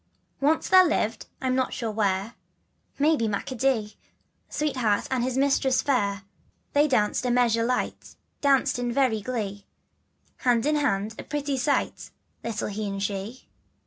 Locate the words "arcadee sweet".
3.27-4.77